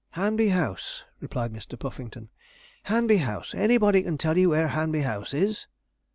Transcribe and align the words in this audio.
'Hanby 0.13 0.47
House,' 0.47 1.03
replied 1.19 1.53
Mr. 1.53 1.77
Puffington; 1.77 2.29
'Hanby 2.85 3.17
House 3.17 3.53
anybody 3.53 4.01
can 4.01 4.17
tell 4.17 4.35
you 4.35 4.49
where 4.49 4.69
Hanby 4.69 5.01
House 5.01 5.31
is.' 5.31 5.67